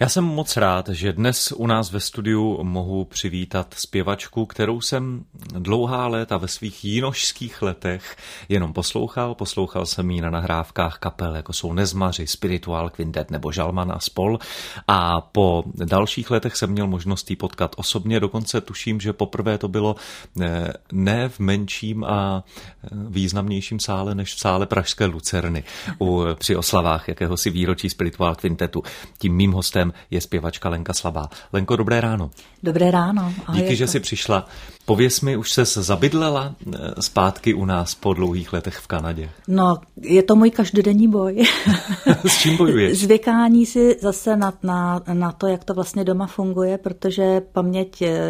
[0.00, 5.24] Já jsem moc rád, že dnes u nás ve studiu mohu přivítat zpěvačku, kterou jsem
[5.58, 8.16] dlouhá léta ve svých jinožských letech
[8.48, 9.34] jenom poslouchal.
[9.34, 14.38] Poslouchal jsem ji na nahrávkách kapel, jako jsou Nezmaři, Spiritual Quintet nebo Žalman a spol.
[14.88, 19.68] A po dalších letech jsem měl možnost jí potkat osobně, dokonce tuším, že poprvé to
[19.68, 19.96] bylo
[20.40, 22.44] eh, ne v menším a
[22.84, 25.64] eh, významnějším sále než v sále Pražské Lucerny
[26.00, 28.82] u, při oslavách jakéhosi výročí Spiritual Quintetu.
[29.18, 31.28] Tím mým hostem hostem je zpěvačka Lenka Slabá.
[31.52, 32.30] Lenko, dobré ráno.
[32.62, 33.22] Dobré ráno.
[33.22, 33.74] Ahoj, Díky, jako...
[33.74, 34.46] že jsi přišla.
[34.86, 39.30] Pověz mi, už se zabydlela eh, zpátky u nás po dlouhých letech v Kanadě?
[39.48, 41.44] No, je to můj každodenní boj.
[42.24, 42.98] S čím bojuješ?
[43.04, 48.20] Zvykání si zase na, na, na to, jak to vlastně doma funguje, protože paměť eh,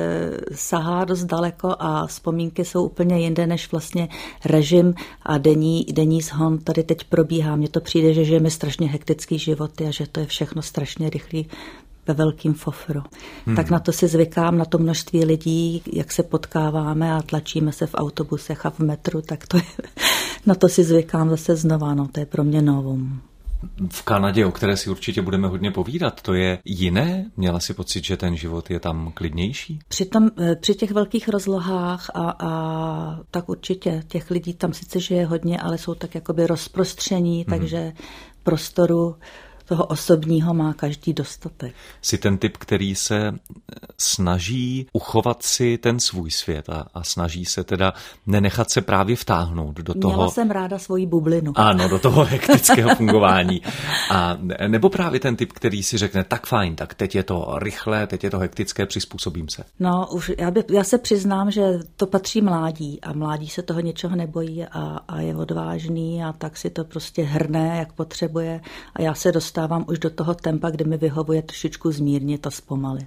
[0.52, 4.08] sahá dost daleko a vzpomínky jsou úplně jinde, než vlastně
[4.44, 7.56] režim a denní, denní zhon tady teď probíhá.
[7.56, 11.46] Mně to přijde, že žijeme strašně hektický životy a že to je všechno strašně rychlý
[12.06, 13.02] ve velkým fofru.
[13.46, 13.56] Hmm.
[13.56, 17.86] Tak na to si zvykám, na to množství lidí, jak se potkáváme a tlačíme se
[17.86, 19.62] v autobusech a v metru, tak to je,
[20.46, 23.20] na to si zvykám zase znova, no to je pro mě novum.
[23.92, 27.30] V Kanadě, o které si určitě budeme hodně povídat, to je jiné?
[27.36, 29.78] Měla si pocit, že ten život je tam klidnější?
[29.88, 35.00] Při, tom, eh, při těch velkých rozlohách a, a tak určitě těch lidí tam sice
[35.00, 37.58] žije hodně, ale jsou tak jakoby rozprostření, hmm.
[37.58, 37.92] takže
[38.42, 39.16] prostoru
[39.64, 41.74] toho osobního má každý dostatek.
[42.02, 43.32] Jsi ten typ, který se
[43.98, 47.92] snaží uchovat si ten svůj svět a, a snaží se teda
[48.26, 50.14] nenechat se právě vtáhnout do toho.
[50.14, 51.52] Měla jsem ráda svoji bublinu.
[51.54, 53.62] Ano, do toho hektického fungování.
[54.10, 58.06] A nebo právě ten typ, který si řekne, tak fajn, tak teď je to rychlé,
[58.06, 59.64] teď je to hektické, přizpůsobím se.
[59.80, 61.62] No, už já, by, já se přiznám, že
[61.96, 66.56] to patří mládí a mládí se toho něčeho nebojí a, a je odvážný a tak
[66.56, 68.60] si to prostě hrne, jak potřebuje
[68.94, 72.50] a já se dostávám dostávám už do toho tempa, kdy mi vyhovuje trošičku zmírnit a
[72.50, 73.06] zpomalit.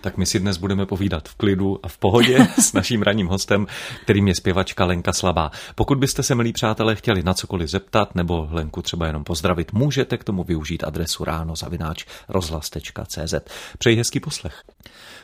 [0.00, 3.66] Tak my si dnes budeme povídat v klidu a v pohodě s naším ranním hostem,
[4.02, 5.50] kterým je zpěvačka Lenka Slabá.
[5.74, 10.18] Pokud byste se, milí přátelé, chtěli na cokoliv zeptat nebo Lenku třeba jenom pozdravit, můžete
[10.18, 13.34] k tomu využít adresu ráno zavináč rozhlas.cz.
[13.78, 14.62] Přeji hezký poslech.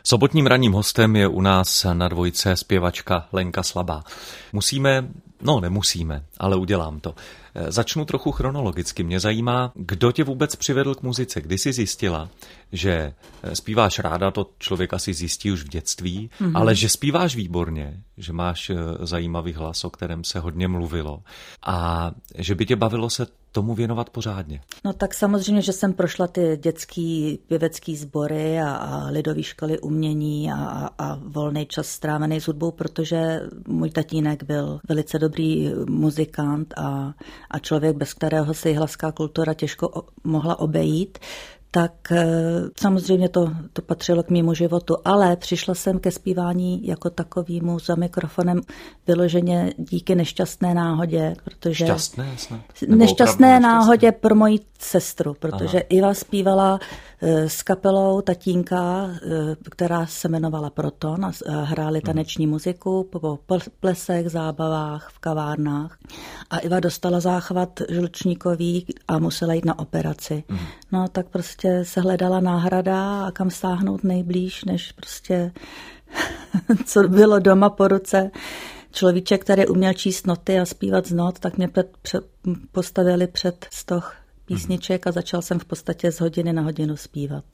[0.04, 4.04] Sobotním ranním hostem je u nás na dvojce zpěvačka Lenka Slabá.
[4.52, 5.08] Musíme,
[5.42, 7.14] no nemusíme, ale udělám to.
[7.54, 9.02] Eh, začnu trochu chronologicky.
[9.02, 11.40] Mě zajímá, kdo tě vůbec přivedl k muzice.
[11.40, 12.28] Kdy jsi zjistila,
[12.72, 16.52] že eh, zpíváš ráda, to člověk asi zjistí už v dětství, mm-hmm.
[16.54, 21.22] ale že zpíváš výborně, že máš eh, zajímavý hlas, o kterém se hodně mluvilo
[21.66, 23.26] a že by tě bavilo se
[23.58, 24.60] tomu věnovat pořádně?
[24.84, 30.52] No tak samozřejmě, že jsem prošla ty dětský pěvecký sbory a, a lidové školy umění
[30.52, 37.14] a, a, volný čas strávený s hudbou, protože můj tatínek byl velice dobrý muzikant a,
[37.50, 41.18] a člověk, bez kterého se jihlavská kultura těžko mohla obejít
[41.70, 42.26] tak eh,
[42.80, 47.94] samozřejmě to, to patřilo k mému životu, ale přišla jsem ke zpívání jako takovýmu za
[47.94, 48.60] mikrofonem
[49.06, 51.84] vyloženě díky nešťastné náhodě, protože...
[51.84, 52.60] Šťastné snad?
[52.88, 55.86] Nešťastné náhodě pro moji sestru, protože Aha.
[55.88, 56.78] Iva zpívala
[57.22, 62.06] s kapelou tatínka, eh, která se jmenovala Proton a hráli mhm.
[62.06, 63.38] taneční muziku po
[63.80, 65.98] plesech, zábavách, v kavárnách.
[66.50, 70.44] A Iva dostala záchvat žlučníkový a musela jít na operaci.
[70.48, 70.66] Hmm.
[70.92, 75.52] No tak prostě se hledala náhrada a kam stáhnout nejblíž, než prostě
[76.84, 78.30] co bylo doma po ruce
[78.92, 82.24] človíček, který uměl číst noty a zpívat z not, tak mě před, před,
[82.72, 84.14] postavili před stoch
[84.48, 87.44] písniček a začal jsem v podstatě z hodiny na hodinu zpívat.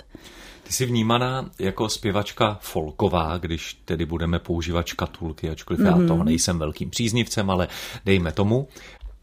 [0.62, 5.86] Ty jsi vnímaná jako zpěvačka folková, když tedy budeme používat škatulky, ačkoliv mm-hmm.
[5.86, 6.08] já mhm.
[6.08, 7.68] toho nejsem velkým příznivcem, ale
[8.04, 8.68] dejme tomu.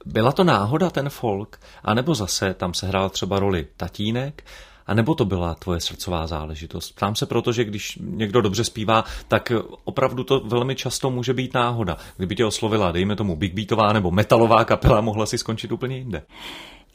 [0.05, 4.43] Byla to náhoda ten folk, anebo zase tam se hrál třeba roli tatínek,
[4.87, 6.91] a nebo to byla tvoje srdcová záležitost?
[6.91, 9.51] Ptám se proto, že když někdo dobře zpívá, tak
[9.83, 11.97] opravdu to velmi často může být náhoda.
[12.17, 16.23] Kdyby tě oslovila, dejme tomu, big beatová nebo metalová kapela, mohla si skončit úplně jinde.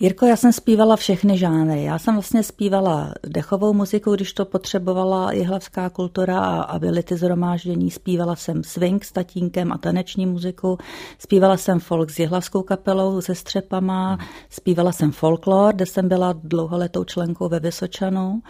[0.01, 1.85] Jirko, já jsem zpívala všechny žánry.
[1.85, 7.17] Já jsem vlastně zpívala dechovou muziku, když to potřebovala jihlavská kultura a, a byly ty
[7.17, 7.91] zhromáždění.
[7.91, 10.79] Zpívala jsem swing s tatínkem a taneční muziku.
[11.19, 14.19] Zpívala jsem folk s jihlavskou kapelou se střepama.
[14.51, 18.43] Zpívala jsem folklor, kde jsem byla dlouholetou členkou ve Vysočanu.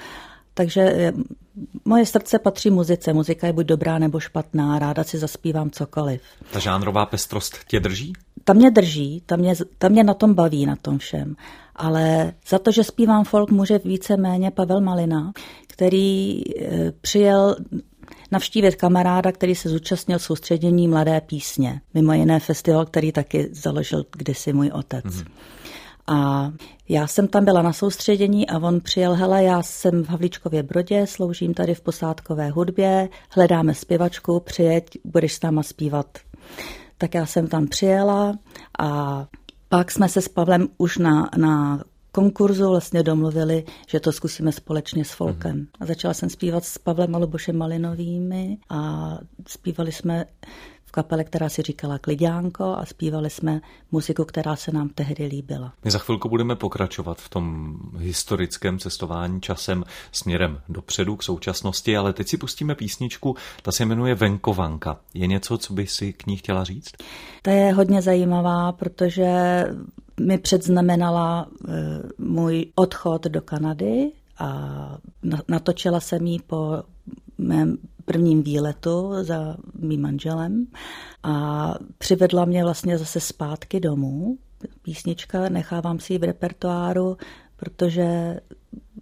[0.56, 1.12] Takže eh,
[1.84, 3.12] moje srdce patří muzice.
[3.12, 4.78] Muzika je buď dobrá nebo špatná.
[4.78, 6.20] Ráda si zaspívám cokoliv.
[6.52, 8.12] Ta žánrová pestrost tě drží?
[8.44, 11.36] Ta mě drží, ta mě, ta mě na tom baví, na tom všem.
[11.76, 15.32] Ale za to, že zpívám folk, může více-méně Pavel Malina,
[15.66, 17.56] který e, přijel
[18.32, 21.80] navštívit kamaráda, který se zúčastnil soustředění Mladé písně.
[21.94, 25.04] Mimo jiné festival, který taky založil kdysi můj otec.
[25.04, 25.26] Mm-hmm.
[26.06, 26.52] A
[26.88, 31.06] já jsem tam byla na soustředění a on přijel, hele, já jsem v Havlíčkově Brodě,
[31.06, 36.06] sloužím tady v posádkové hudbě, hledáme zpěvačku, přijeď, budeš s náma zpívat.
[36.98, 38.38] Tak já jsem tam přijela
[38.78, 39.26] a
[39.68, 45.04] pak jsme se s Pavlem už na, na konkurzu vlastně domluvili, že to zkusíme společně
[45.04, 45.56] s Folkem.
[45.56, 45.66] Mm.
[45.80, 49.10] A začala jsem zpívat s Pavlem a Lubošem Malinovými a
[49.48, 50.24] zpívali jsme
[50.96, 53.60] kapele, která si říkala Klidánko a zpívali jsme
[53.92, 55.72] muziku, která se nám tehdy líbila.
[55.84, 62.12] My za chvilku budeme pokračovat v tom historickém cestování časem směrem dopředu k současnosti, ale
[62.12, 64.98] teď si pustíme písničku, ta se jmenuje Venkovanka.
[65.14, 66.92] Je něco, co by si k ní chtěla říct?
[67.42, 69.30] Ta je hodně zajímavá, protože
[70.20, 71.72] mi předznamenala eh,
[72.18, 74.48] můj odchod do Kanady a
[75.48, 76.82] natočila jsem ji po
[77.38, 80.66] mém prvním výletu za mým manželem
[81.22, 84.38] a přivedla mě vlastně zase zpátky domů.
[84.82, 87.16] Písnička, nechávám si ji v repertoáru,
[87.56, 88.40] protože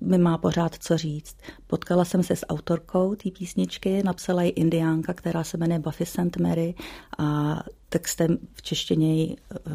[0.00, 1.36] mi má pořád co říct.
[1.66, 6.36] Potkala jsem se s autorkou té písničky, napsala ji indiánka, která se jmenuje Buffy St.
[6.40, 6.74] Mary
[7.18, 9.72] a textem v češtině ji uh,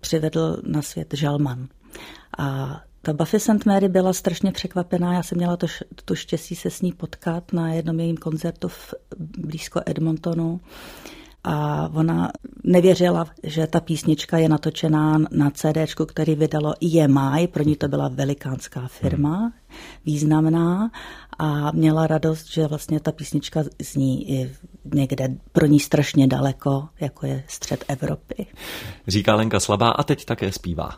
[0.00, 1.68] přivedl na svět Žalman.
[2.38, 3.66] A ta Buffy St.
[3.66, 5.14] Mary byla strašně překvapená.
[5.14, 5.66] Já jsem měla to,
[6.04, 8.94] to štěstí se s ní potkat na jednom jejím koncertu v
[9.38, 10.60] blízko Edmontonu.
[11.44, 12.32] A ona
[12.64, 18.08] nevěřila, že ta písnička je natočená na CD, který vydalo EMI, pro ní to byla
[18.08, 19.52] velikánská firma,
[20.04, 20.90] významná
[21.38, 23.62] a měla radost, že vlastně ta písnička
[23.92, 24.52] zní i
[24.94, 28.46] někde pro ní strašně daleko, jako je střed Evropy.
[29.08, 30.90] Říká Lenka Slabá a teď také zpívá.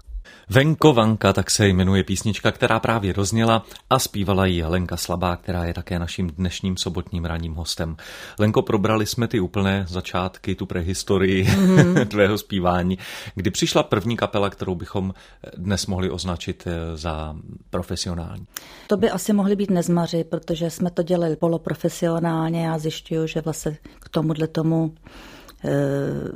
[0.50, 5.74] Venkovanka, tak se jmenuje písnička, která právě dozněla a zpívala ji Lenka Slabá, která je
[5.74, 7.96] také naším dnešním sobotním ranním hostem.
[8.38, 12.06] Lenko, probrali jsme ty úplné začátky, tu prehistorii mm-hmm.
[12.08, 12.98] tvého zpívání.
[13.34, 15.14] Kdy přišla první kapela, kterou bychom
[15.56, 17.36] dnes mohli označit eh, za
[17.70, 18.46] profesionální?
[18.86, 22.66] To by asi mohly být nezmaři, protože jsme to dělali poloprofesionálně.
[22.66, 24.94] Já zjišťuju, že vlastně k tomuhle tomu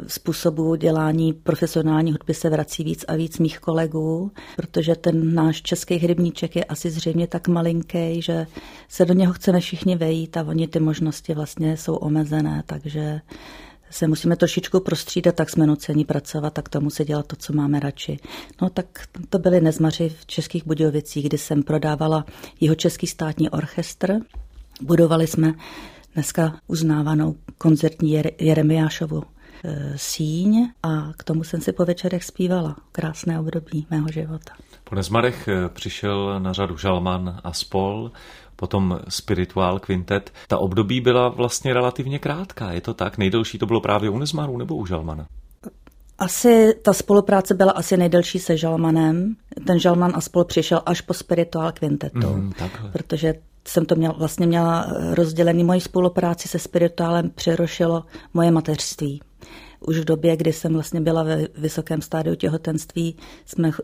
[0.07, 5.95] způsobu dělání profesionální hudby se vrací víc a víc mých kolegů, protože ten náš český
[5.95, 8.47] hřebníček je asi zřejmě tak malinký, že
[8.89, 13.21] se do něho chceme všichni vejít a oni ty možnosti vlastně jsou omezené, takže
[13.91, 17.81] se musíme trošičku prostřídat, tak jsme nuceni pracovat, tak to musí dělat to, co máme
[17.81, 18.19] radši.
[18.63, 18.87] No tak
[19.31, 22.25] to byly nezmaři v Českých Budějovicích, kdy jsem prodávala
[22.61, 24.15] jeho Český státní orchestr.
[24.83, 25.55] Budovali jsme
[26.19, 32.76] dneska uznávanou koncertní Jeremiášovu e, síň a k tomu jsem si po večerech zpívala.
[32.93, 34.53] Krásné období mého života.
[34.85, 38.12] Po Nezmarech e, přišel na řadu Žalman a Spol,
[38.56, 40.32] potom Spiritual Quintet.
[40.49, 43.19] Ta období byla vlastně relativně krátká, je to tak?
[43.19, 45.26] Nejdelší to bylo právě u Nezmarů nebo u Žalmana?
[46.19, 49.37] Asi ta spolupráce byla asi nejdelší se Žalmanem.
[49.67, 52.53] Ten Žalman a spol přišel až po Spiritual Quintetu, mm,
[52.93, 53.35] protože
[53.66, 55.64] jsem to měla, vlastně měla rozdělený.
[55.64, 59.20] Moji spolupráci se spirituálem přerušilo moje mateřství.
[59.81, 63.16] Už v době, kdy jsem vlastně byla ve vysokém stádiu těhotenství,
[63.46, 63.75] jsme uh,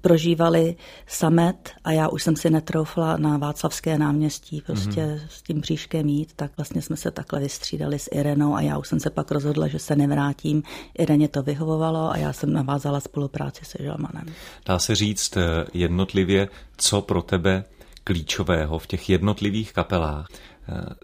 [0.00, 5.20] prožívali samet a já už jsem si netroufla na Václavské náměstí prostě mm-hmm.
[5.28, 8.88] s tím bříškem jít, tak vlastně jsme se takhle vystřídali s Irenou a já už
[8.88, 10.62] jsem se pak rozhodla, že se nevrátím.
[10.98, 14.26] Ireně to vyhovovalo a já jsem navázala spolupráci se Žalmanem.
[14.66, 17.64] Dá se říct eh, jednotlivě, co pro tebe
[18.04, 20.28] klíčového v těch jednotlivých kapelách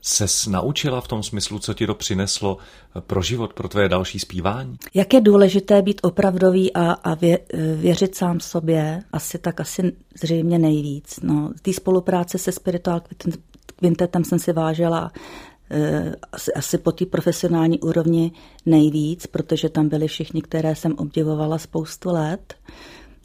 [0.03, 2.59] se naučila v tom smyslu, co ti to přineslo
[3.01, 4.77] pro život, pro tvé další zpívání?
[4.95, 7.39] Jak je důležité být opravdový a, a vě,
[7.77, 11.21] věřit sám sobě, asi tak asi zřejmě nejvíc.
[11.23, 13.03] No, té spolupráce se Spiritual
[13.77, 15.13] Quintetem jsem si vážela
[15.71, 18.33] eh, asi, asi po té profesionální úrovni
[18.67, 22.55] nejvíc, protože tam byli všichni, které jsem obdivovala spoustu let.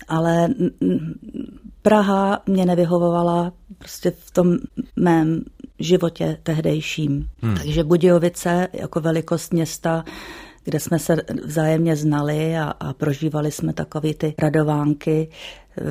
[0.07, 0.49] Ale
[1.81, 4.57] Praha mě nevyhovovala prostě v tom
[4.95, 5.43] mém
[5.79, 7.27] životě tehdejším.
[7.41, 7.55] Hmm.
[7.57, 10.03] Takže Budějovice jako velikost města
[10.63, 15.29] kde jsme se vzájemně znali a, a prožívali jsme takové ty radovánky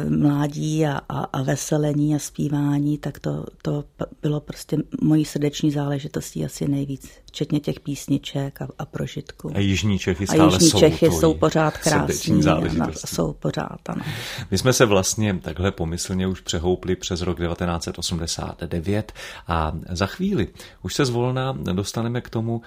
[0.08, 3.84] mládí a, a, a veselení a zpívání, tak to, to
[4.22, 9.52] bylo prostě mojí srdeční záležitostí asi nejvíc včetně těch písniček a, a prožitku.
[9.54, 12.42] A Jižní Čechy stále a Jižní jsou Čechy jsou pořád krásní.
[12.76, 14.02] Na, jsou pořád, ano.
[14.50, 19.12] My jsme se vlastně takhle pomyslně už přehoupli přes rok 1989
[19.48, 20.48] a za chvíli
[20.82, 22.62] už se zvolna dostaneme k tomu,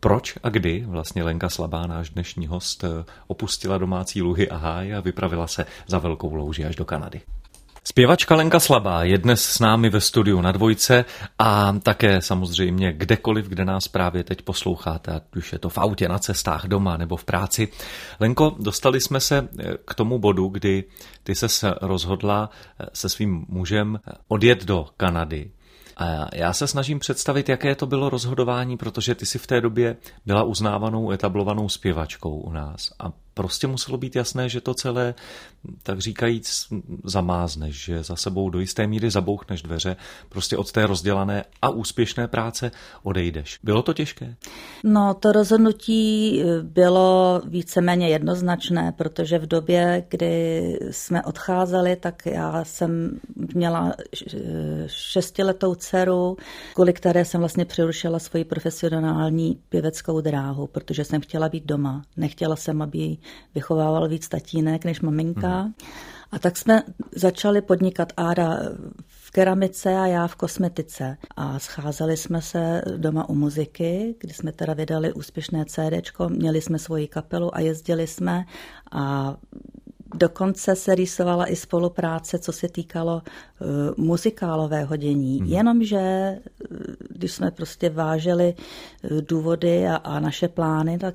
[0.00, 2.84] proč a kdy vlastně Lenka Slabá, náš dnešní host,
[3.26, 7.20] opustila domácí luhy a háje a vypravila se za velkou louži až do Kanady.
[7.88, 11.04] Zpěvačka Lenka Slabá je dnes s námi ve studiu na dvojce
[11.38, 16.08] a také samozřejmě kdekoliv, kde nás právě teď posloucháte, ať už je to v autě,
[16.08, 17.68] na cestách, doma nebo v práci.
[18.20, 20.84] Lenko, dostali jsme se eh, k tomu bodu, kdy
[21.22, 22.50] ty se rozhodla
[22.80, 25.50] eh, se svým mužem odjet do Kanady.
[25.96, 29.96] A já se snažím představit, jaké to bylo rozhodování, protože ty si v té době
[30.26, 32.92] byla uznávanou, etablovanou zpěvačkou u nás.
[32.98, 35.14] A prostě muselo být jasné, že to celé,
[35.82, 36.66] tak říkajíc,
[37.04, 39.96] zamázneš, že za sebou do jisté míry zabouchneš dveře,
[40.28, 42.70] prostě od té rozdělané a úspěšné práce
[43.02, 43.58] odejdeš.
[43.62, 44.34] Bylo to těžké?
[44.84, 52.64] No, to rozhodnutí eh, bylo víceméně jednoznačné, protože v době, kdy jsme odcházeli, tak já
[52.64, 53.20] jsem
[53.54, 54.38] měla eh,
[54.86, 56.36] šestiletou dceru,
[56.74, 62.02] kvůli které jsem vlastně přerušila svoji profesionální pěveckou dráhu, protože jsem chtěla být doma.
[62.16, 63.16] Nechtěla jsem, aby
[63.54, 65.62] vychovával víc tatínek než maminka.
[65.62, 65.74] Mm.
[66.32, 66.82] A tak jsme
[67.16, 68.60] začali podnikat Áda
[69.06, 71.16] v keramice a já v kosmetice.
[71.36, 76.78] A scházeli jsme se doma u muziky, kdy jsme teda vydali úspěšné CD, měli jsme
[76.78, 78.44] svoji kapelu a jezdili jsme
[78.92, 79.36] a
[80.14, 85.38] Dokonce se rýsovala i spolupráce, co se týkalo uh, muzikálového dění.
[85.38, 85.48] Hmm.
[85.48, 86.38] Jenomže,
[87.10, 88.54] když jsme prostě váželi
[89.10, 91.14] uh, důvody a, a naše plány, tak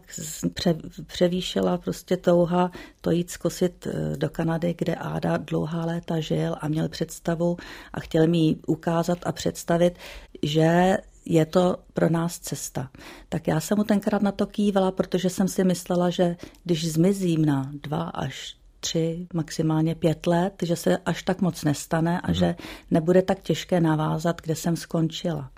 [0.53, 2.71] pře, převýšila prostě touha
[3.01, 7.57] to jít zkusit do Kanady, kde Áda dlouhá léta žil a měl představu
[7.93, 9.97] a chtěl mi ukázat a představit,
[10.43, 12.89] že je to pro nás cesta.
[13.29, 17.45] Tak já jsem mu tenkrát na to kývala, protože jsem si myslela, že když zmizím
[17.45, 22.33] na dva až tři, maximálně pět let, že se až tak moc nestane a mm.
[22.33, 22.55] že
[22.91, 25.49] nebude tak těžké navázat, kde jsem skončila.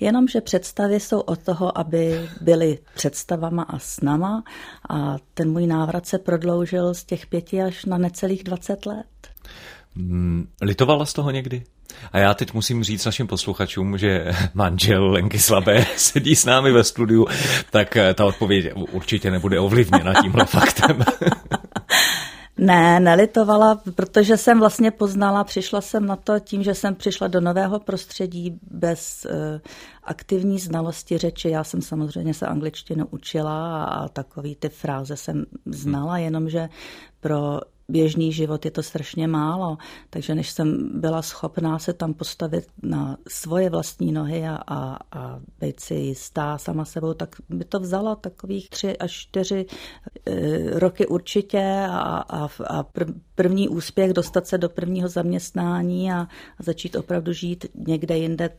[0.00, 4.44] Jenomže představy jsou od toho, aby byly představama a snama
[4.88, 9.06] a ten můj návrat se prodloužil z těch pěti až na necelých dvacet let.
[9.96, 11.62] Hmm, litovala z toho někdy?
[12.12, 16.84] A já teď musím říct našim posluchačům, že manžel Lenky Slabé sedí s námi ve
[16.84, 17.26] studiu,
[17.70, 21.04] tak ta odpověď určitě nebude ovlivněna tímhle faktem.
[22.66, 27.40] Ne, nelitovala, protože jsem vlastně poznala, přišla jsem na to tím, že jsem přišla do
[27.40, 29.60] nového prostředí bez uh,
[30.04, 31.48] aktivní znalosti řeči.
[31.48, 36.68] Já jsem samozřejmě se angličtinu učila a, a takový ty fráze jsem znala, jenomže
[37.20, 39.78] pro běžný život je to strašně málo,
[40.10, 45.40] takže než jsem byla schopná se tam postavit na svoje vlastní nohy a, a, a
[45.60, 49.66] být si jistá sama sebou, tak by to vzalo takových tři až čtyři
[50.26, 52.84] e, roky určitě a, a, a
[53.34, 56.20] první úspěch dostat se do prvního zaměstnání a,
[56.58, 58.50] a začít opravdu žít někde jinde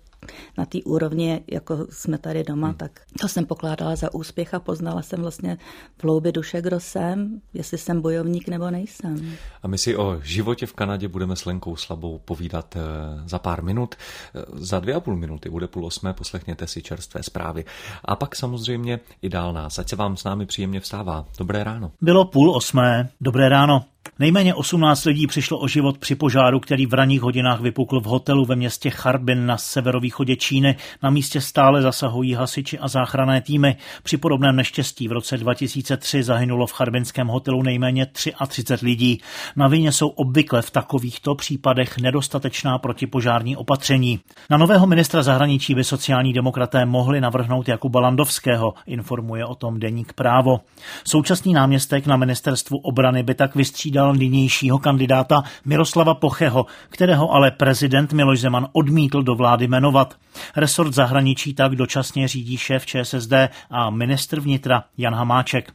[0.57, 2.77] na té úrovni, jako jsme tady doma, hmm.
[2.77, 5.57] tak to jsem pokládala za úspěch a poznala jsem vlastně
[5.97, 9.33] v hloubi duše, kdo jsem, jestli jsem bojovník nebo nejsem.
[9.63, 12.79] A my si o životě v Kanadě budeme s Lenkou Slabou povídat eh,
[13.25, 13.95] za pár minut.
[13.95, 17.65] Eh, za dvě a půl minuty bude půl osmé, poslechněte si čerstvé zprávy.
[18.05, 19.79] A pak samozřejmě i dál nás.
[19.79, 21.25] Ať se vám s námi příjemně vstává.
[21.38, 21.91] Dobré ráno.
[22.01, 23.09] Bylo půl osmé.
[23.21, 23.86] Dobré ráno.
[24.19, 28.45] Nejméně 18 lidí přišlo o život při požáru, který v ranních hodinách vypukl v hotelu
[28.45, 30.75] ve městě Charbin na severovýchodě Číny.
[31.03, 33.75] Na místě stále zasahují hasiči a záchranné týmy.
[34.03, 39.21] Při podobném neštěstí v roce 2003 zahynulo v charbinském hotelu nejméně 33 lidí.
[39.55, 44.19] Na vině jsou obvykle v takovýchto případech nedostatečná protipožární opatření.
[44.49, 50.13] Na nového ministra zahraničí by sociální demokraté mohli navrhnout Jakuba Landovského, informuje o tom deník
[50.13, 50.59] právo.
[51.07, 57.51] Současný náměstek na ministerstvu obrany by tak vystřídal vystřídal nynějšího kandidáta Miroslava Pocheho, kterého ale
[57.51, 60.16] prezident Miloš Zeman odmítl do vlády jmenovat.
[60.56, 63.34] Resort zahraničí tak dočasně řídí šéf ČSSD
[63.70, 65.74] a ministr vnitra Jan Hamáček.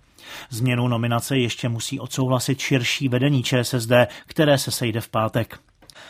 [0.51, 3.93] Změnu nominace ještě musí odsouhlasit širší vedení ČSSD,
[4.27, 5.59] které se sejde v pátek.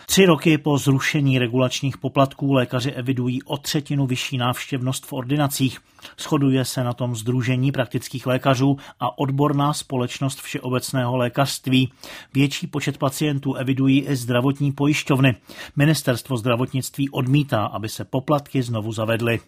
[0.07, 5.81] Tři roky po zrušení regulačních poplatků lékaři evidují o třetinu vyšší návštěvnost v ordinacích.
[6.21, 11.93] Shoduje se na tom Združení praktických lékařů a odborná společnost všeobecného lékařství.
[12.35, 15.37] Větší počet pacientů evidují i zdravotní pojišťovny.
[15.77, 19.41] Ministerstvo zdravotnictví odmítá, aby se poplatky znovu zavedly.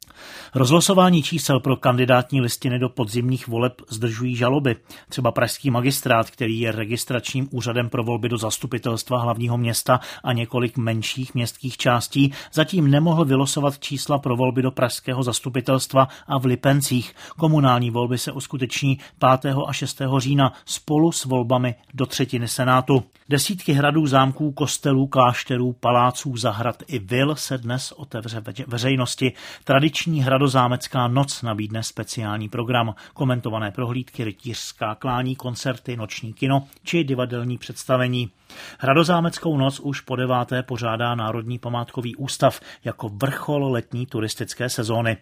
[0.54, 4.76] Rozlosování čísel pro kandidátní listiny do podzimních voleb zdržují žaloby.
[5.08, 10.76] Třeba Pražský magistrát, který je registračním úřadem pro volby do zastupitelstva hlavního města a několik
[10.76, 17.14] menších městských částí, zatím nemohl vylosovat čísla pro volby do Pražského zastupitelstva a v Lipencích.
[17.36, 18.98] Komunální volby se uskuteční
[19.40, 19.54] 5.
[19.66, 20.02] a 6.
[20.18, 23.04] října spolu s volbami do třetiny Senátu.
[23.28, 29.32] Desítky hradů, zámků, kostelů, klášterů, paláců, zahrad i vil se dnes otevře veřejnosti.
[29.64, 37.58] Tradiční hradozámecká noc nabídne speciální program, komentované prohlídky, rytířská klání, koncerty, noční kino či divadelní
[37.58, 38.30] představení.
[38.78, 45.16] Hradozámeckou noc už po deváté pořádá Národní památkový ústav jako vrchol letní turistické sezóny.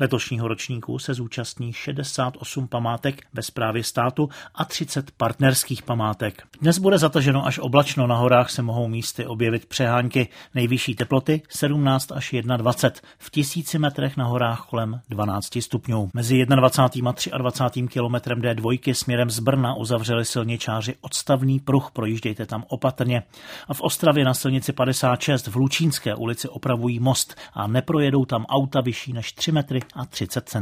[0.00, 6.42] Letošního ročníku se zúčastní 68 památek ve správě státu a 30 partnerských památek.
[6.60, 10.28] Dnes bude zataženo až oblačno, na horách se mohou místy objevit přehánky.
[10.54, 16.10] Nejvyšší teploty 17 až 21, v tisíci metrech na horách kolem 12 stupňů.
[16.14, 17.14] Mezi 21.
[17.32, 17.86] a 23.
[17.88, 23.22] kilometrem D2 směrem z Brna uzavřeli silničáři odstavný pruh, projíždějte tam opatrně.
[23.68, 28.80] A v Ostravě na silnici 56 v Lučínské ulici opravují most a neprojedou tam auta
[28.80, 30.57] vyšší než 3 metry a 30 cm.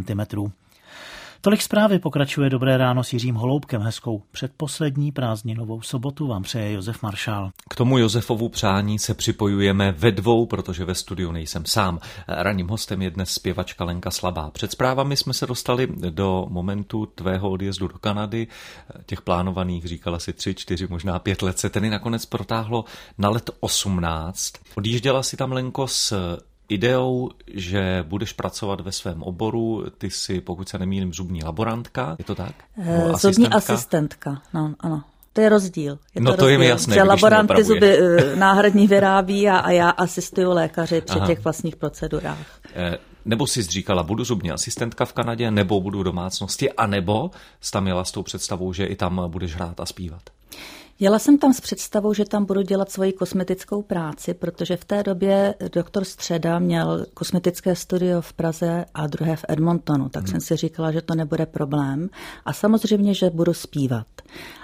[1.46, 3.82] Tolik zprávy pokračuje Dobré ráno s Jiřím Holoubkem.
[3.82, 7.50] Hezkou předposlední prázdninovou sobotu vám přeje Josef Maršál.
[7.70, 11.98] K tomu Josefovu přání se připojujeme ve dvou, protože ve studiu nejsem sám.
[12.28, 14.50] Ranním hostem je dnes zpěvačka Lenka Slabá.
[14.50, 18.46] Před zprávami jsme se dostali do momentu tvého odjezdu do Kanady.
[19.06, 22.84] Těch plánovaných říkala si tři, čtyři, možná pět let se tedy nakonec protáhlo
[23.18, 24.52] na let 18.
[24.74, 26.36] Odjížděla si tam Lenko s
[26.68, 29.84] ideou, že budeš pracovat ve svém oboru.
[29.98, 32.54] Ty jsi, pokud se nemýlím, zubní laborantka, je to tak?
[32.78, 35.02] E, zubní asistentka, no, ano.
[35.32, 35.98] To je rozdíl.
[36.14, 39.70] Je no to, to je mi jasné, Že laboranty zuby eh, náhradní vyrábí a, a
[39.70, 41.26] já asistuju lékaři při Aha.
[41.26, 42.60] těch vlastních procedurách.
[42.74, 47.30] E, nebo jsi říkala, budu zubní asistentka v Kanadě, nebo budu v domácnosti, anebo
[47.60, 50.22] jsi tam jela s tou představou, že i tam budeš hrát a zpívat.
[51.00, 55.02] Jela jsem tam s představou, že tam budu dělat svoji kosmetickou práci, protože v té
[55.02, 60.30] době doktor Středa měl kosmetické studio v Praze a druhé v Edmontonu, tak hmm.
[60.30, 62.08] jsem si říkala, že to nebude problém.
[62.44, 64.06] A samozřejmě, že budu zpívat,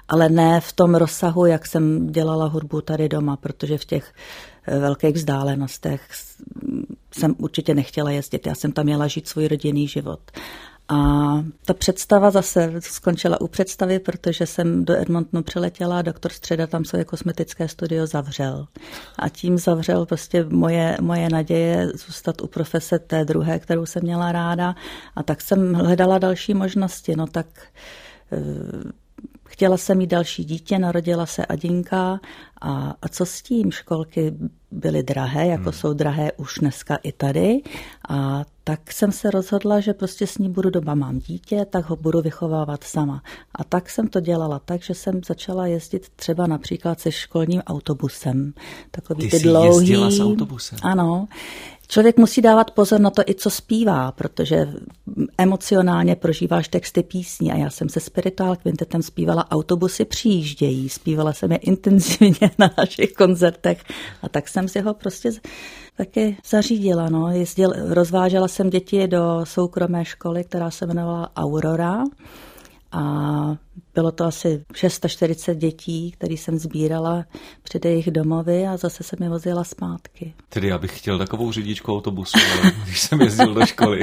[0.08, 4.14] ale ne v tom rozsahu, jak jsem dělala hudbu tady doma, protože v těch
[4.66, 6.08] eh, velkých vzdálenostech
[7.14, 8.46] jsem určitě nechtěla jezdit.
[8.46, 10.20] Já jsem tam měla žít svůj rodinný život.
[10.92, 16.66] A ta představa zase skončila u představy, protože jsem do Edmontonu přiletěla a doktor Středa
[16.66, 18.66] tam svoje kosmetické studio zavřel.
[19.18, 24.32] A tím zavřel prostě moje, moje naděje zůstat u profese té druhé, kterou jsem měla
[24.32, 24.75] ráda.
[25.16, 27.16] A tak jsem hledala další možnosti.
[27.16, 27.46] No tak
[28.32, 28.92] eh,
[29.52, 32.20] Chtěla jsem mít další dítě, narodila se Adinka
[32.61, 33.72] a, a co s tím?
[33.72, 34.34] Školky
[34.73, 35.73] byly drahé, jako hmm.
[35.73, 37.62] jsou drahé už dneska i tady.
[38.09, 41.97] A tak jsem se rozhodla, že prostě s ní budu doma, mám dítě, tak ho
[41.97, 43.23] budu vychovávat sama.
[43.54, 48.52] A tak jsem to dělala tak, že jsem začala jezdit třeba například se školním autobusem.
[48.91, 50.17] Takový ty, ty dlouhý.
[50.17, 50.78] s autobusem?
[50.82, 51.28] Ano.
[51.93, 54.69] Člověk musí dávat pozor na to i co zpívá, protože
[55.39, 61.52] emocionálně prožíváš texty písní a já jsem se Spiritual Quintetem zpívala Autobusy přijíždějí, zpívala jsem
[61.52, 63.85] je intenzivně na našich koncertech
[64.23, 65.30] a tak jsem si ho prostě
[65.96, 67.08] taky zařídila.
[67.08, 67.30] No.
[67.30, 72.04] Jezdil, rozvážela jsem děti do soukromé školy, která se jmenovala Aurora
[72.92, 73.02] a
[73.95, 77.25] bylo to asi 640 dětí, který jsem sbírala
[77.63, 80.35] před jejich domovy a zase jsem je vozila zpátky.
[80.49, 82.39] Tedy já bych chtěl takovou řidičku autobusu,
[82.85, 84.00] když jsem jezdil do školy.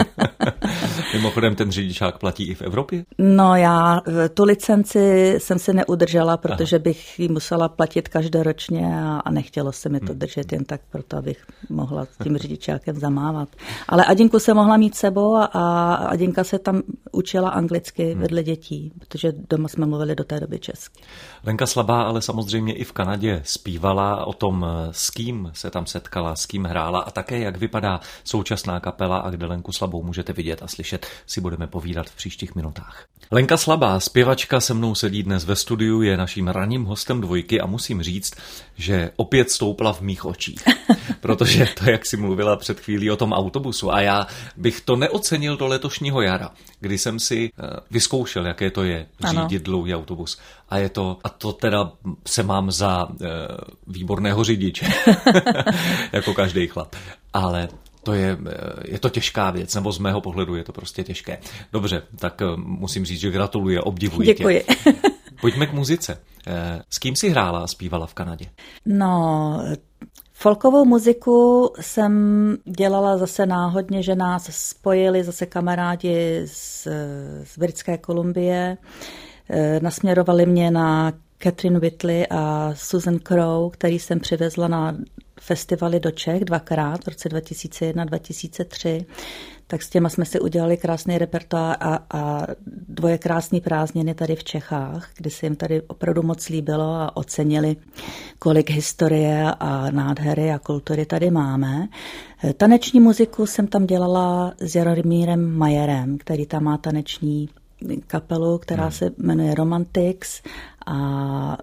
[1.14, 3.06] Mimochodem ten řidičák platí i v Evropě?
[3.18, 6.84] No já eh, tu licenci jsem si neudržela, protože Aha.
[6.84, 10.20] bych ji musela platit každoročně a, a nechtělo se mi to hmm.
[10.20, 13.50] držet jen tak proto, abych mohla s tím řidičákem zamávat.
[13.88, 18.22] Ale Adinku se mohla mít sebou a, Adinka se tam učila anglicky hmm.
[18.22, 21.02] vedle dětí, protože doma jsme mluvili do té doby česky.
[21.44, 26.36] Lenka Slabá ale samozřejmě i v Kanadě zpívala o tom, s kým se tam setkala,
[26.36, 30.64] s kým hrála a také jak vypadá současná kapela a kde Lenku Slabou můžete vidět
[30.64, 33.06] a slyšet, si budeme povídat v příštích minutách.
[33.32, 37.66] Lenka Slabá, zpěvačka se mnou sedí dnes ve studiu, je naším ranním hostem dvojky a
[37.66, 38.34] musím říct,
[38.76, 40.64] že opět stoupla v mých očích.
[41.20, 45.58] Protože to, jak si mluvila před chvílí o tom autobusu a já bych to neocenil
[45.58, 50.40] do letošního jara, kdy jsem si eh, vyzkoušel, jaké to je řídit dlouhý autobus.
[50.70, 51.92] A je to, a to teda
[52.28, 53.26] se mám za e,
[53.88, 54.88] výborného řidiče,
[56.12, 56.96] jako každý chlap.
[57.34, 57.70] Ale
[58.04, 61.38] to je, eh, je to těžká věc, nebo z mého pohledu je to prostě těžké.
[61.74, 64.64] Dobře, tak musím říct, že gratuluji, obdivuji Děkuji.
[64.84, 64.94] tě.
[65.42, 66.22] Pojďme k muzice.
[66.90, 68.46] S kým si hrála a zpívala v Kanadě?
[68.86, 69.62] No,
[70.42, 76.88] Folkovou muziku jsem dělala zase náhodně, že nás spojili zase kamarádi z,
[77.44, 78.78] z Britské Kolumbie.
[79.50, 84.98] Eh, nasměrovali mě na Catherine Whitley a Susan Crow, který jsem přivezla na
[85.42, 89.06] festivaly do Čech dvakrát v roce 2001-2003,
[89.68, 92.48] tak s těma jsme si udělali krásný repertoár a, a
[92.88, 97.76] dvoje krásné prázdniny tady v Čechách, kdy se jim tady opravdu moc líbilo a ocenili,
[98.40, 101.88] kolik historie a nádhery a kultury tady máme.
[102.58, 107.50] Taneční muziku jsem tam dělala s Jaromírem Majerem, který tam má taneční
[108.08, 108.92] kapelu, která hmm.
[108.92, 110.42] se jmenuje Romantics
[110.86, 111.58] a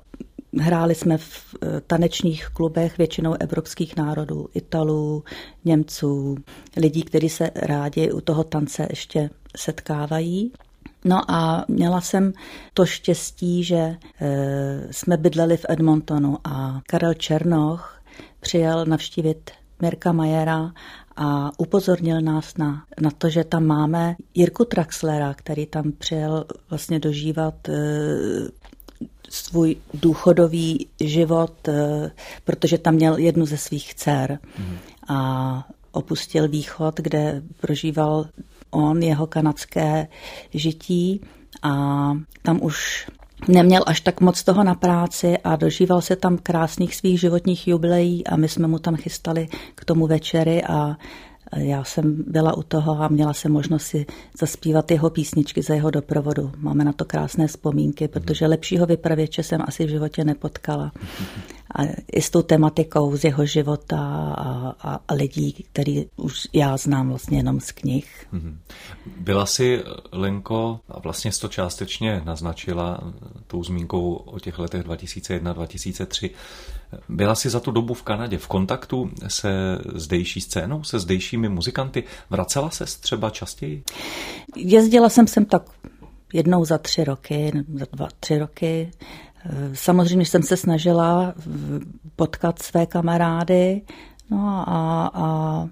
[0.60, 5.24] Hráli jsme v eh, tanečních klubech většinou evropských národů, Italů,
[5.64, 6.36] Němců,
[6.76, 10.52] lidí, kteří se rádi u toho tance ještě setkávají.
[11.04, 12.32] No a měla jsem
[12.74, 13.96] to štěstí, že e,
[14.90, 18.02] jsme bydleli v Edmontonu a Karel Černoch
[18.40, 19.50] přijel navštívit
[19.82, 20.72] Mirka Majera
[21.16, 26.98] a upozornil nás na, na to, že tam máme Jirku Traxlera, který tam přijel vlastně
[26.98, 27.72] dožívat e,
[29.28, 32.10] svůj důchodový život, eh,
[32.44, 34.78] protože tam měl jednu ze svých dcer mm.
[35.08, 38.26] a opustil východ, kde prožíval
[38.70, 40.08] on jeho kanadské
[40.54, 41.20] žití
[41.62, 41.72] a
[42.42, 43.06] tam už
[43.48, 48.26] neměl až tak moc toho na práci a dožíval se tam krásných svých životních jubileí
[48.26, 50.96] a my jsme mu tam chystali k tomu večery a
[51.56, 54.06] já jsem byla u toho a měla jsem možnost si
[54.38, 56.52] zaspívat jeho písničky za jeho doprovodu.
[56.56, 60.92] Máme na to krásné vzpomínky, protože lepšího vypravěče jsem asi v životě nepotkala.
[61.74, 61.82] A
[62.12, 63.98] i s tou tematikou z jeho života
[64.36, 68.26] a, a, a lidí, který už já znám vlastně jenom z knih.
[69.20, 69.82] Byla si,
[70.12, 73.12] Lenko, a vlastně to částečně naznačila
[73.46, 76.30] tou zmínkou o těch letech 2001-2003,
[77.08, 82.04] byla jsi za tu dobu v Kanadě v kontaktu se zdejší scénou, se zdejšími muzikanty?
[82.30, 83.82] Vracela se třeba častěji?
[84.56, 85.62] Jezdila jsem sem tak
[86.32, 88.90] jednou za tři roky, za dva, tři roky.
[89.72, 91.34] Samozřejmě jsem se snažila
[92.16, 93.82] potkat své kamarády,
[94.30, 95.68] No a, a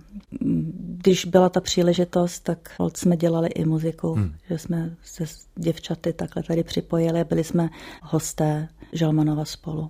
[0.78, 2.58] když byla ta příležitost, tak
[2.94, 4.34] jsme dělali i muziku, hmm.
[4.48, 7.68] že jsme se s děvčaty takhle tady připojili, byli jsme
[8.02, 9.88] hosté Žalmanova spolu.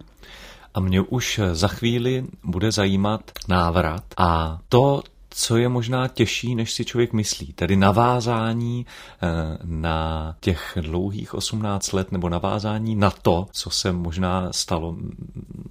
[0.75, 5.03] A mě už za chvíli bude zajímat návrat a to,
[5.37, 11.93] co je možná těžší, než si člověk myslí, tedy navázání eh, na těch dlouhých 18
[11.93, 14.97] let nebo navázání na to, co se možná stalo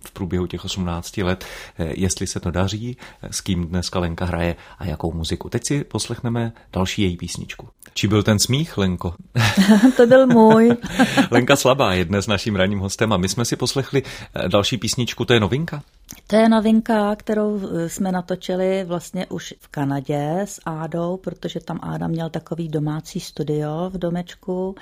[0.06, 1.46] v průběhu těch 18 let,
[1.78, 5.50] eh, jestli se to daří, s kým dneska Lenka hraje a jakou muziku.
[5.50, 7.68] Teď si poslechneme další její písničku.
[7.94, 9.14] Či byl ten smích, Lenko?
[9.98, 10.78] to byl můj.
[11.32, 14.04] Lenka Slabá je dnes naším ranním hostem a my jsme si poslechli
[14.36, 15.84] eh, další písničku, to je novinka?
[16.28, 22.08] To je novinka, kterou jsme natočili vlastně už v Kanadě s Ádou, protože tam Áda
[22.08, 24.76] měl takový domácí studio v domečku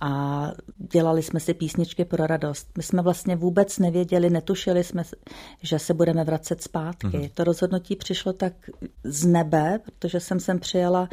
[0.00, 0.42] a
[0.76, 2.68] dělali jsme si písničky pro radost.
[2.76, 5.02] My jsme vlastně vůbec nevěděli, netušili jsme,
[5.62, 7.06] že se budeme vracet zpátky.
[7.06, 7.30] Mm-hmm.
[7.34, 8.52] To rozhodnutí přišlo tak
[9.04, 11.08] z nebe, protože jsem sem přijela,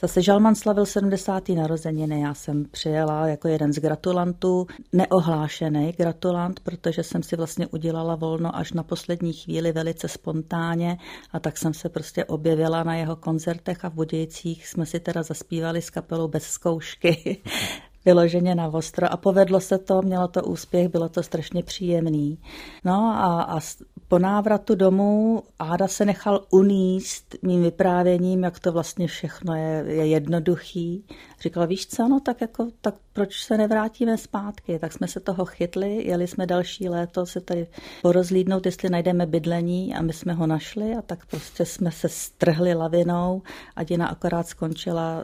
[0.00, 1.48] zase Žalman slavil 70.
[1.48, 8.14] narozeniny, já jsem přijela jako jeden z gratulantů, neohlášený gratulant, protože jsem si vlastně udělala
[8.14, 10.98] volno až na poslední chvíli velice spontánně
[11.32, 15.22] a tak jsem se prostě objevila na jeho koncertech a v Budějcích jsme si teda
[15.22, 17.42] zaspívali s kapelou bez zkoušky
[18.06, 22.38] vyloženě na ostro a povedlo se to, mělo to úspěch, bylo to strašně příjemný.
[22.84, 23.60] No a, a
[24.08, 30.06] po návratu domů Áda se nechal uníst mým vyprávěním, jak to vlastně všechno je, je
[30.06, 31.04] jednoduchý.
[31.40, 34.78] Říkal, víš co, no tak jako, tak proč se nevrátíme zpátky?
[34.78, 37.66] Tak jsme se toho chytli, jeli jsme další léto se tady
[38.02, 42.74] porozlídnout, jestli najdeme bydlení a my jsme ho našli a tak prostě jsme se strhli
[42.74, 43.42] lavinou
[43.76, 45.22] a Dina akorát skončila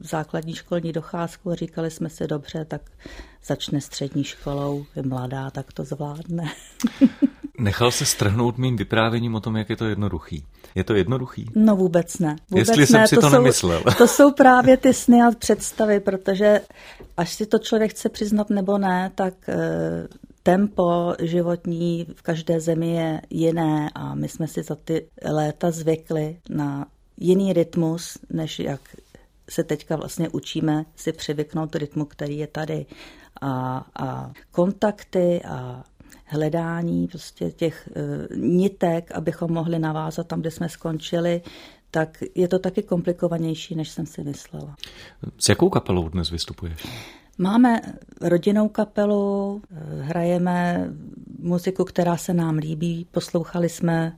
[0.00, 2.82] základní školní docházku a říkali jsme si dobře, tak
[3.44, 6.44] začne střední školou, je mladá, tak to zvládne.
[7.58, 10.44] Nechal se strhnout mým vyprávěním o tom, jak je to jednoduchý.
[10.74, 11.46] Je to jednoduchý?
[11.54, 12.36] No vůbec ne.
[12.50, 12.86] Vůbec Jestli ne.
[12.86, 13.82] jsem si to, to nemyslel.
[13.82, 16.60] Jsou, to jsou právě ty sny a představy, protože
[17.16, 20.08] až si to člověk chce přiznat nebo ne, tak eh,
[20.42, 26.36] tempo životní v každé zemi je jiné a my jsme si za ty léta zvykli
[26.50, 26.86] na
[27.16, 28.80] jiný rytmus, než jak
[29.50, 32.86] se teďka vlastně učíme si přivyknout rytmu, který je tady.
[33.40, 35.84] A, a kontakty a
[36.24, 41.42] hledání prostě těch uh, nitek, abychom mohli navázat tam, kde jsme skončili,
[41.90, 44.76] tak je to taky komplikovanější, než jsem si myslela.
[45.38, 46.86] S jakou kapelou dnes vystupuješ?
[47.38, 47.80] Máme
[48.20, 50.88] rodinnou kapelu, eh, hrajeme
[51.38, 53.06] muziku, která se nám líbí.
[53.10, 54.12] Poslouchali jsme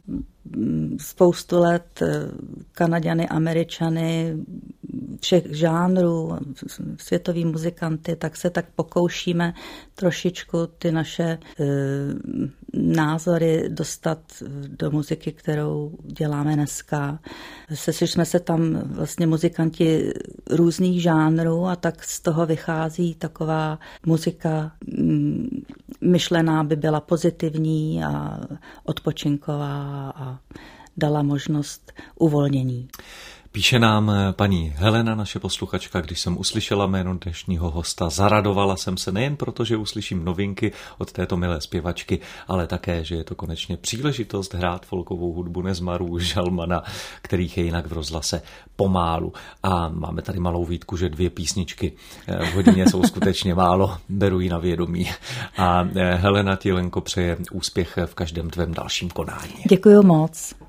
[0.44, 2.30] mm, spoustu let eh,
[2.72, 4.36] Kanaďany, Američany,
[5.20, 6.38] všech žánrů,
[6.96, 9.54] světoví muzikanty, tak se tak pokoušíme
[9.94, 11.38] trošičku ty naše e,
[12.76, 14.18] názory dostat
[14.66, 17.18] do muziky, kterou děláme dneska.
[17.74, 20.12] Sešli jsme se tam vlastně muzikanti
[20.50, 25.64] různých žánrů a tak z toho vychází taková muzika mm,
[26.00, 28.40] myšlená by byla pozitivní a
[28.84, 30.38] odpočinková a
[30.96, 32.88] dala možnost uvolnění.
[33.56, 38.96] Píše nám eh, paní Helena, naše posluchačka, když jsem uslyšela jméno dnešního hosta, zaradovala jsem
[38.96, 43.34] se nejen proto, že uslyším novinky od této milé zpěvačky, ale také, že je to
[43.34, 46.82] konečně příležitost hrát folkovou hudbu Nezmarů, Žalmana,
[47.22, 48.42] kterých je jinak v rozhlase
[48.76, 49.32] pomálu.
[49.62, 51.92] A máme tady malou výtku, že dvě písničky
[52.26, 55.10] eh, v hodině jsou skutečně málo, beru ji na vědomí.
[55.56, 59.54] A eh, Helena ti, Lenko, přeje úspěch v každém tvém dalším konání.
[59.68, 60.65] Děkuji moc.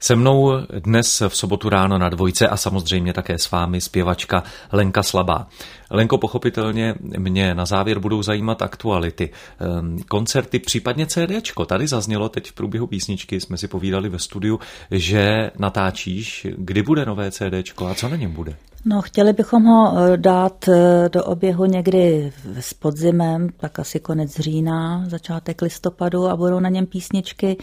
[0.00, 0.52] Se mnou
[0.84, 5.46] dnes v sobotu ráno na dvojce a samozřejmě také s vámi zpěvačka Lenka Slabá.
[5.90, 9.30] Lenko, pochopitelně mě na závěr budou zajímat aktuality.
[9.60, 11.64] Ehm, koncerty, případně CDčko.
[11.64, 17.06] Tady zaznělo teď v průběhu písničky, jsme si povídali ve studiu, že natáčíš, kdy bude
[17.06, 18.56] nové CDčko a co na něm bude?
[18.88, 24.40] No, chtěli bychom ho eh, dát eh, do oběhu někdy s podzimem, tak asi konec
[24.40, 27.56] října, začátek listopadu a budou na něm písničky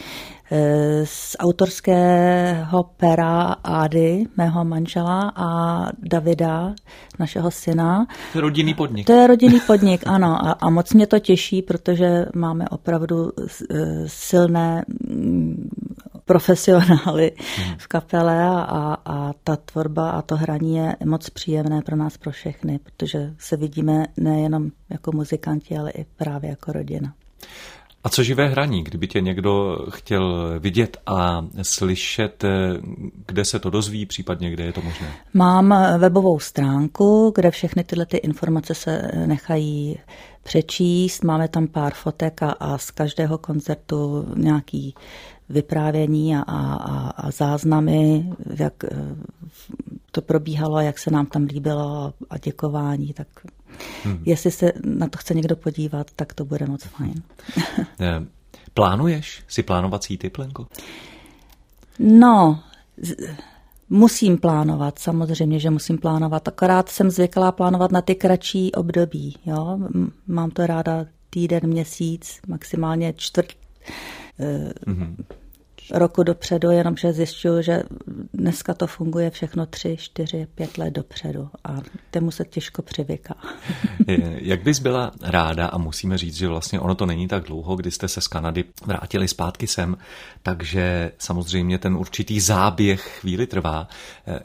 [0.52, 6.74] eh, z autorského pera Ády, mého manžela a Davida,
[7.20, 8.06] našeho syna.
[8.32, 9.08] To je rodinný podnik.
[9.08, 10.48] To je rodinný podnik, ano.
[10.48, 13.32] A, a moc mě to těší, protože máme opravdu
[14.08, 15.70] silné mm,
[16.26, 17.76] profesionály hmm.
[17.78, 22.32] v kapele a, a ta tvorba a to hraní je moc příjemné pro nás, pro
[22.32, 27.14] všechny, protože se vidíme nejenom jako muzikanti, ale i právě jako rodina.
[28.04, 32.44] A co živé hraní, kdyby tě někdo chtěl vidět a slyšet,
[33.28, 35.08] kde se to dozví, případně kde je to možné?
[35.34, 40.00] Mám webovou stránku, kde všechny tyhle ty informace se nechají
[40.44, 41.24] přečíst.
[41.24, 44.96] Máme tam pár fotek a, a z každého koncertu nějaký
[45.50, 49.16] vyprávění a, a, a záznamy, jak eh,
[50.12, 53.28] to probíhalo, jak se nám tam líbilo a děkování, tak
[54.04, 54.24] hmm.
[54.26, 57.24] jestli se na to chce někdo podívat, tak to bude moc fajn.
[58.00, 58.26] Eh,
[58.74, 60.68] plánuješ si plánovací typ, Lenko?
[62.00, 62.60] No,
[63.90, 66.48] musím plánovat, samozřejmě, že musím plánovat.
[66.48, 69.38] Akorát jsem zvyklá plánovat na ty kratší období.
[69.46, 69.80] Jo?
[70.28, 73.54] Mám to ráda týden, měsíc, maximálně čtvrt,
[74.40, 75.22] mm-hmm.
[75.92, 77.84] Roku dopředu, jenomže zjišťuju, že
[78.34, 83.36] dneska to funguje všechno tři, čtyři, pět let dopředu a tomu se těžko přivyká.
[84.38, 87.92] Jak bys byla ráda, a musíme říct, že vlastně ono to není tak dlouho, kdy
[87.92, 89.98] jste se z Kanady vrátili zpátky sem,
[90.44, 93.88] takže samozřejmě ten určitý záběh chvíli trvá.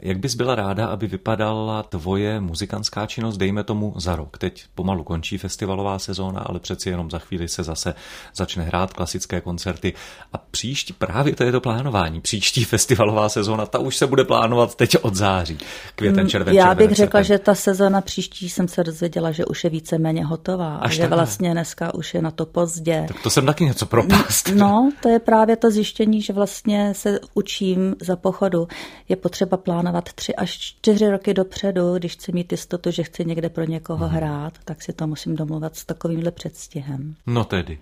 [0.01, 4.37] Jak bys byla ráda, aby vypadala tvoje muzikantská činnost, dejme tomu za rok?
[4.37, 7.93] Teď pomalu končí festivalová sezóna, ale přeci jenom za chvíli se zase
[8.35, 9.93] začne hrát klasické koncerty
[10.33, 12.21] a příští právě to je to plánování.
[12.21, 15.57] Příští festivalová sezóna, ta už se bude plánovat teď od září.
[15.95, 17.37] Květen, červen, Já bych červen, řekla, červen.
[17.37, 20.75] že ta sezóna příští jsem se dozvěděla, že už je víceméně hotová.
[20.75, 23.05] Až že vlastně dneska už je na to pozdě.
[23.07, 24.51] Tak to jsem taky něco propast.
[24.55, 28.67] No, to je právě to zjištění, že vlastně se učím za pochodu.
[29.09, 33.49] Je potřeba plánovat tři až čtyři roky dopředu, když chci mít jistotu, že chci někde
[33.49, 34.15] pro někoho hmm.
[34.15, 37.15] hrát, tak si to musím domluvat s takovýmhle předstihem.
[37.27, 37.77] No tedy.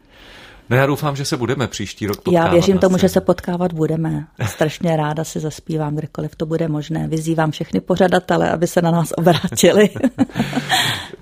[0.69, 2.45] No já doufám, že se budeme příští rok potkávat.
[2.47, 4.27] Já věřím tomu, že se potkávat budeme.
[4.45, 7.07] Strašně ráda si zaspívám, kdekoliv to bude možné.
[7.07, 9.89] Vyzývám všechny pořadatele, aby se na nás obrátili.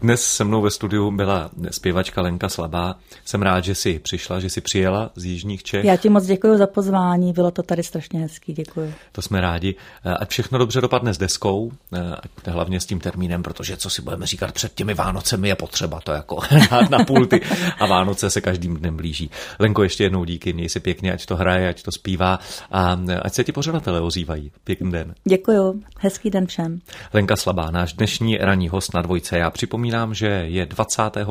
[0.02, 2.96] Dnes se mnou ve studiu byla zpěvačka Lenka Slabá.
[3.26, 5.86] Jsem rád, že jsi přišla, že jsi přijela z Jižních Čech.
[5.86, 8.94] Já ti moc děkuji za pozvání, bylo to tady strašně hezký, děkuji.
[9.12, 9.76] To jsme rádi.
[10.20, 11.72] Ať všechno dobře dopadne s deskou,
[12.24, 16.02] ať hlavně s tím termínem, protože co si budeme říkat před těmi Vánocemi je potřeba
[16.02, 16.40] to jako
[16.90, 17.42] na pulty
[17.80, 19.32] a Vánoce se každým dnem blíží.
[19.60, 22.40] Lenko, ještě jednou díky, měj si pěkně, ať to hraje, ať to zpívá
[22.72, 24.52] a ať se ti pořadatelé ozývají.
[24.64, 25.16] Pěkný den.
[25.24, 26.80] Děkuju, hezký den všem.
[27.14, 29.38] Lenka Slabá, náš dnešní ranní host na dvojce.
[29.38, 29.50] Já
[29.88, 31.28] připomínám, že je 25.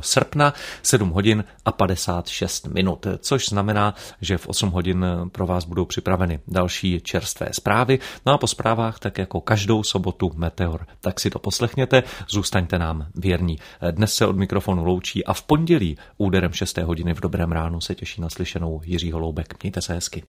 [0.00, 5.84] srpna 7 hodin a 56 minut, což znamená, že v 8 hodin pro vás budou
[5.84, 7.98] připraveny další čerstvé zprávy.
[8.26, 10.86] No a po zprávách, tak jako každou sobotu Meteor.
[11.00, 13.58] Tak si to poslechněte, zůstaňte nám věrní.
[13.90, 16.78] Dnes se od mikrofonu loučí a v pondělí úderem 6.
[16.78, 19.62] hodiny v dobrém ránu se těší na slyšenou Jiří Holoubek.
[19.62, 20.22] Mějte se hezky.